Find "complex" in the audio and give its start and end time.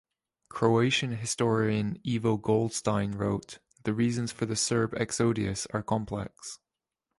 5.83-6.57